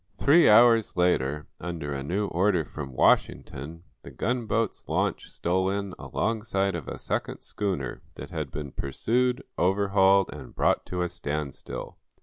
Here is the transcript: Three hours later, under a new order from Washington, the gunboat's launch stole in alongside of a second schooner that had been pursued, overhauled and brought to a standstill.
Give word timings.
Three 0.13 0.49
hours 0.49 0.97
later, 0.97 1.45
under 1.59 1.93
a 1.93 2.01
new 2.01 2.25
order 2.25 2.65
from 2.65 2.91
Washington, 2.91 3.83
the 4.01 4.09
gunboat's 4.09 4.83
launch 4.87 5.29
stole 5.29 5.69
in 5.69 5.93
alongside 5.99 6.73
of 6.73 6.87
a 6.87 6.97
second 6.97 7.41
schooner 7.41 8.01
that 8.15 8.31
had 8.31 8.49
been 8.49 8.71
pursued, 8.71 9.43
overhauled 9.59 10.33
and 10.33 10.55
brought 10.55 10.87
to 10.87 11.03
a 11.03 11.07
standstill. 11.07 11.97